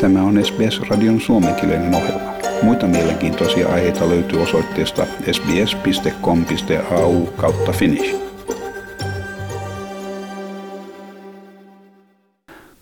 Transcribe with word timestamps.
Tämä 0.00 0.22
on 0.22 0.44
SBS-radion 0.44 1.20
suomenkielinen 1.20 1.94
ohjelma. 1.94 2.32
Muita 2.62 2.86
mielenkiintoisia 2.86 3.68
aiheita 3.68 4.08
löytyy 4.08 4.42
osoitteesta 4.42 5.06
sbs.com.au 5.32 7.26
kautta 7.26 7.72
finnish. 7.72 8.16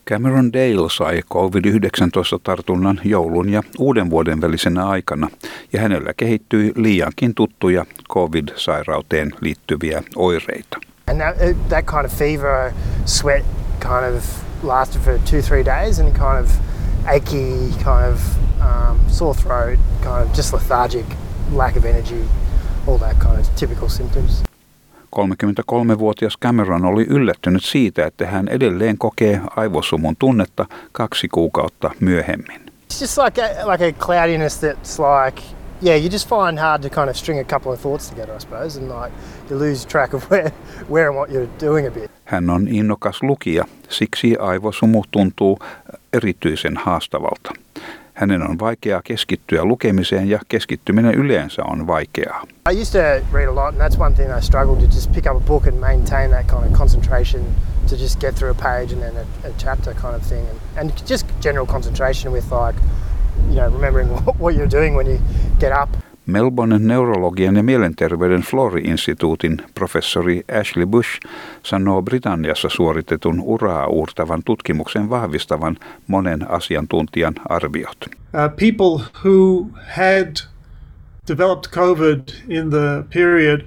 Cameron 0.09 0.53
Dale 0.53 0.91
sai 0.91 1.23
COVID-19-tartunnan 1.33 3.01
joulun 3.05 3.49
ja 3.49 3.63
uuden 3.79 4.11
vuoden 4.11 4.41
välisenä 4.41 4.89
aikana, 4.89 5.29
ja 5.73 5.81
hänellä 5.81 6.15
kehittyi 6.17 6.73
liiankin 6.77 7.35
tuttuja 7.35 7.87
COVID-sairauteen 8.09 9.33
liittyviä 9.41 10.03
oireita. 10.17 10.79
And 11.11 11.21
that, 11.21 11.37
that 11.69 11.85
kind 11.87 12.05
of 12.05 12.13
fever, 12.13 12.73
sweat 13.05 13.45
kind 13.81 14.17
of 14.17 14.25
lasted 14.63 15.01
for 15.03 15.19
two, 15.31 15.43
three 15.43 15.65
days 15.65 16.01
and 16.01 16.13
kind 16.13 16.45
of 16.45 16.68
achy, 17.09 17.71
kind 17.85 18.13
of 18.13 18.21
um, 18.61 19.01
sore 19.09 19.35
throat, 19.35 19.79
kind 20.03 20.23
of 20.29 20.37
just 20.37 20.53
lethargic, 20.53 21.07
lack 21.53 21.77
of 21.77 21.85
energy, 21.85 22.25
all 22.87 22.99
that 22.99 23.19
kind 23.19 23.41
of 23.41 23.47
typical 23.57 23.89
symptoms. 23.89 24.43
33-vuotias 25.17 26.39
Cameron 26.43 26.85
oli 26.85 27.07
yllättynyt 27.09 27.65
siitä, 27.65 28.07
että 28.07 28.27
hän 28.27 28.49
edelleen 28.49 28.99
kokee 28.99 29.41
aivosumun 29.57 30.17
tunnetta 30.19 30.67
kaksi 30.93 31.29
kuukautta 31.29 31.91
myöhemmin. 32.01 32.61
It's 32.93 33.01
just 33.01 33.19
like 33.19 33.43
a, 33.43 33.73
like 33.73 33.89
a 33.89 33.93
cloudiness 33.93 34.61
that's 34.61 34.99
like, 34.99 35.43
yeah, 35.83 36.01
you 36.01 36.11
just 36.11 36.29
find 36.29 36.59
hard 36.59 36.83
to 36.83 36.89
kind 36.91 37.09
of 37.09 37.17
string 37.17 37.41
a 37.41 37.45
couple 37.45 37.73
of 37.73 37.81
thoughts 37.81 38.11
together, 38.11 38.37
I 38.37 38.41
suppose, 38.41 38.81
and 38.81 39.03
like 39.03 39.13
you 39.51 39.59
lose 39.59 39.87
track 39.89 40.15
of 40.15 40.23
where, 40.31 40.53
where 40.89 41.09
and 41.09 41.17
what 41.17 41.31
you're 41.31 41.51
doing 41.61 41.87
a 41.87 41.91
bit. 41.91 42.11
Hän 42.25 42.51
on 42.51 42.69
innokas 42.69 43.23
lukija, 43.23 43.65
siksi 43.89 44.37
aivosumu 44.37 45.05
tuntuu 45.11 45.59
erityisen 46.13 46.77
haastavalta. 46.77 47.53
Hänen 48.15 48.43
on 48.51 48.59
vaikeaa 48.59 49.03
keskittyä 49.05 49.65
lukemiseen 49.65 50.29
ja 50.31 50.39
keskittyminen 50.49 51.15
yleensä 51.15 51.63
on 51.65 51.87
vaikeaa. 51.87 52.47
I 52.73 52.81
used 52.81 52.93
to 52.93 53.27
read 53.33 53.49
a 53.49 53.55
lot 53.55 53.75
and 53.75 53.81
that's 53.81 54.01
one 54.01 54.15
thing 54.15 54.39
I 54.39 54.43
struggled 54.43 54.81
to 54.81 54.87
just 54.87 55.13
pick 55.13 55.27
up 55.27 55.37
a 55.37 55.47
book 55.47 55.67
and 55.67 55.77
maintain 55.81 56.31
that 56.31 56.47
kind 56.47 56.65
of 56.65 56.79
concentration 56.79 57.43
to 57.89 57.97
just 57.97 58.21
get 58.21 58.35
through 58.35 58.51
a 58.51 58.63
page 58.63 58.93
and 58.93 59.03
then 59.03 59.17
a, 59.17 59.49
a 59.49 59.53
chapter 59.59 59.95
kind 59.95 60.17
of 60.17 60.23
thing 60.23 60.47
and, 60.51 60.59
and 60.77 61.07
just 61.07 61.27
general 61.41 61.67
concentration 61.67 62.33
with 62.33 62.53
like 62.53 62.77
you 63.49 63.57
know 63.57 63.71
remembering 63.73 64.09
what, 64.39 64.55
you're 64.55 64.71
doing 64.71 64.97
when 64.97 65.07
you 65.07 65.21
get 65.61 65.73
up. 65.73 65.89
Melbourne 66.29 66.79
neurologian 66.79 67.57
ja 67.57 67.63
mielenterveyden 67.63 68.43
Flori-instituutin 68.43 69.57
professori 69.75 70.43
Ashley 70.61 70.87
Bush 70.87 71.21
sanoo 71.63 72.03
Britanniassa 72.03 72.69
suoritetun 72.69 73.41
uraa 73.41 73.87
uurtavan 73.87 74.43
tutkimuksen 74.45 75.11
vahvistavan 75.11 75.77
monen 76.07 76.51
asiantuntijan 76.51 77.35
arviot. 77.49 78.07
Uh, 78.07 78.57
people 78.57 79.05
who 79.25 79.67
had 79.87 80.37
developed 81.29 81.73
COVID 81.75 82.21
in 82.49 82.71
the 82.71 83.05
period 83.11 83.61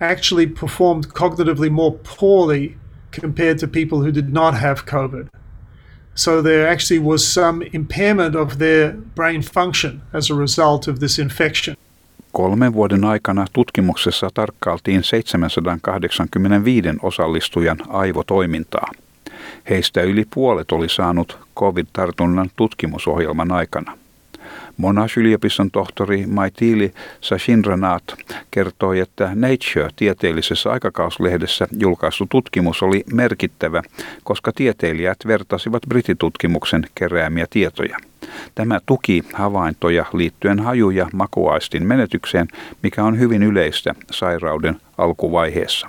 actually 0.00 0.46
performed 0.46 1.04
cognitively 1.04 1.70
more 1.70 1.98
poorly 2.18 2.76
compared 3.20 3.58
to 3.58 3.66
people 3.66 3.98
who 3.98 4.14
did 4.14 4.32
not 4.32 4.54
have 4.54 4.76
COVID. 4.86 5.26
So 6.14 6.42
there 6.42 6.72
actually 6.72 7.04
was 7.04 7.34
some 7.34 7.66
impairment 7.72 8.34
of 8.36 8.58
their 8.58 8.92
brain 9.14 9.42
function 9.42 10.00
as 10.12 10.30
a 10.30 10.34
result 10.34 10.88
of 10.88 10.98
this 10.98 11.18
infection. 11.18 11.76
Kolmen 12.32 12.72
vuoden 12.72 13.04
aikana 13.04 13.44
tutkimuksessa 13.52 14.28
tarkkailtiin 14.34 15.04
785 15.04 16.88
osallistujan 17.02 17.78
aivotoimintaa. 17.88 18.90
Heistä 19.70 20.02
yli 20.02 20.24
puolet 20.34 20.72
oli 20.72 20.88
saanut 20.88 21.38
COVID-tartunnan 21.56 22.50
tutkimusohjelman 22.56 23.52
aikana. 23.52 23.98
Monash-yliopiston 24.76 25.70
tohtori 25.70 26.26
Maitili 26.26 26.92
Sashindranath 27.20 28.16
kertoi, 28.50 29.00
että 29.00 29.30
Nature-tieteellisessä 29.34 30.70
aikakauslehdessä 30.70 31.66
julkaistu 31.78 32.26
tutkimus 32.30 32.82
oli 32.82 33.04
merkittävä, 33.12 33.82
koska 34.24 34.52
tieteilijät 34.52 35.18
vertasivat 35.26 35.82
brititutkimuksen 35.88 36.86
keräämiä 36.94 37.46
tietoja. 37.50 38.09
Tämä 38.54 38.80
tuki 38.86 39.24
havaintoja 39.32 40.04
liittyen 40.12 40.58
haju- 40.58 40.90
ja 40.90 41.06
makuaistin 41.12 41.86
menetykseen, 41.86 42.48
mikä 42.82 43.04
on 43.04 43.18
hyvin 43.18 43.42
yleistä 43.42 43.94
sairauden 44.10 44.76
alkuvaiheessa. 44.98 45.88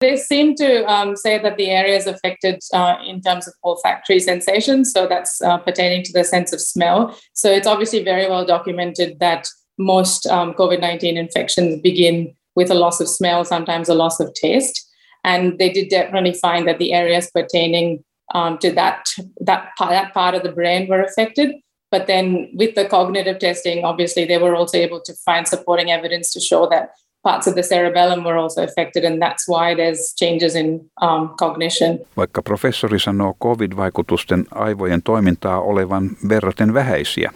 They 0.00 0.16
seem 0.16 0.54
to 0.54 0.86
um, 0.86 1.14
say 1.14 1.38
that 1.38 1.56
the 1.56 1.76
areas 1.76 2.06
affected 2.06 2.58
uh, 2.72 2.96
in 3.04 3.20
terms 3.20 3.46
of 3.48 3.54
olfactory 3.62 4.20
sensations, 4.20 4.92
so 4.92 5.06
that's 5.06 5.42
uh, 5.42 5.58
pertaining 5.58 6.02
to 6.04 6.12
the 6.12 6.24
sense 6.24 6.56
of 6.56 6.60
smell. 6.60 7.14
So 7.34 7.50
it's 7.50 7.66
obviously 7.66 8.02
very 8.04 8.26
well 8.26 8.46
documented 8.46 9.18
that 9.20 9.46
most 9.78 10.26
um, 10.26 10.54
COVID 10.54 10.80
19 10.80 11.18
infections 11.18 11.80
begin 11.82 12.34
with 12.56 12.70
a 12.70 12.74
loss 12.74 13.00
of 13.00 13.08
smell, 13.08 13.44
sometimes 13.44 13.88
a 13.88 13.94
loss 13.94 14.20
of 14.20 14.32
taste. 14.34 14.86
And 15.22 15.58
they 15.58 15.70
did 15.70 15.90
definitely 15.90 16.32
find 16.32 16.66
that 16.66 16.78
the 16.78 16.94
areas 16.94 17.30
pertaining 17.30 18.02
um, 18.34 18.58
to 18.58 18.72
that, 18.72 19.06
that, 19.40 19.70
that 19.78 20.14
part 20.14 20.34
of 20.34 20.42
the 20.42 20.52
brain 20.52 20.88
were 20.88 21.02
affected. 21.02 21.54
But 21.90 22.06
then 22.06 22.50
with 22.54 22.76
the 22.76 22.84
cognitive 22.84 23.40
testing, 23.40 23.84
obviously, 23.84 24.24
they 24.24 24.38
were 24.38 24.54
also 24.54 24.78
able 24.78 25.00
to 25.00 25.14
find 25.24 25.48
supporting 25.48 25.90
evidence 25.90 26.32
to 26.34 26.40
show 26.40 26.68
that 26.68 26.90
parts 27.22 27.48
of 27.48 27.54
the 27.54 27.62
cerebellum 27.62 28.24
were 28.24 28.38
also 28.38 28.62
affected 28.62 29.04
and 29.04 29.22
that's 29.22 29.48
why 29.48 29.74
there's 29.74 30.14
changes 30.14 30.54
in 30.54 30.90
um, 31.02 31.28
cognition. 31.38 31.98
Vaikka 32.16 32.42
professori 32.42 32.98
sanoo 32.98 33.36
COVID-vaikutusten 33.42 34.44
aivojen 34.50 35.02
toimintaa 35.02 35.60
olevan 35.60 36.10
verraten 36.28 36.74
vähäisiä, 36.74 37.30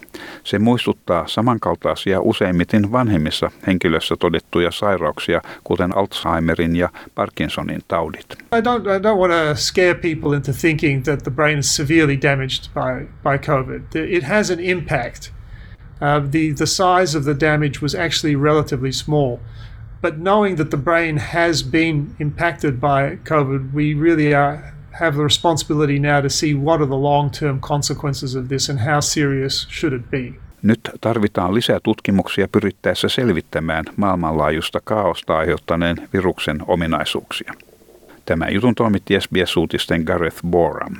se 0.44 0.58
muistuttaa 0.58 1.26
samankaltaisia 1.26 2.20
useimmiten 2.20 2.92
vanhemmissa 2.92 3.50
henkilössä 3.66 4.16
todettuja 4.16 4.70
sairauksia, 4.70 5.40
kuten 5.64 5.96
Alzheimerin 5.96 6.76
ja 6.76 6.88
Parkinsonin 7.14 7.80
taudit. 7.88 8.26
I 8.32 8.60
don't, 8.60 8.96
I 8.96 9.02
don't 9.02 9.18
want 9.18 9.32
to 9.32 9.54
scare 9.54 9.94
people 9.94 10.36
into 10.36 10.52
thinking 10.52 11.04
that 11.04 11.22
the 11.22 11.30
brain 11.30 11.58
is 11.58 11.76
severely 11.76 12.18
damaged 12.22 12.70
by, 12.74 13.06
by 13.22 13.38
COVID. 13.46 13.82
It 14.08 14.24
has 14.24 14.50
an 14.50 14.60
impact. 14.60 15.32
Uh, 16.00 16.30
the, 16.30 16.52
the 16.52 16.66
size 16.66 17.18
of 17.18 17.24
the 17.24 17.34
damage 17.40 17.80
was 17.82 17.94
actually 17.94 18.36
relatively 18.36 18.92
small. 18.92 19.38
But 20.04 20.18
knowing 20.18 20.56
that 20.56 20.70
the 20.70 20.76
brain 20.76 21.16
has 21.16 21.62
been 21.62 22.14
impacted 22.18 22.78
by 22.78 23.18
COVID, 23.24 23.72
we 23.74 23.94
really 23.94 24.34
are, 24.34 24.74
have 24.90 25.16
the 25.16 25.22
responsibility 25.22 25.98
now 25.98 26.20
to 26.20 26.28
see 26.28 26.54
what 26.54 26.80
are 26.80 26.86
the 26.86 27.02
long 27.02 27.30
term 27.30 27.60
consequences 27.60 28.34
of 28.34 28.48
this 28.48 28.68
and 28.68 28.80
how 28.80 29.00
serious 29.00 29.66
should 29.70 29.94
it 29.94 30.10
be. 30.10 30.34
Nyt 30.62 30.80
tarvitaan 31.00 31.54
lisää 31.54 31.80
tutkimuksia 31.82 32.48
pyrittäessä 32.48 33.08
selvittämään 33.08 33.84
maailmanlaajuista 33.96 34.80
kaaosta 34.84 35.38
aiheuttaneen 35.38 35.96
viruksen 36.12 36.58
ominaisuuksia. 36.66 37.52
Tämä 38.24 38.48
jutun 38.48 38.74
toimitti 38.74 39.20
SBS-uutisten 39.20 40.02
Gareth 40.02 40.42
Boram. 40.46 40.94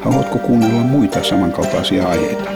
Haluatko 0.00 0.38
kuunnella 0.38 0.80
muita 0.80 1.22
samankaltaisia 1.22 2.08
aiheita? 2.08 2.55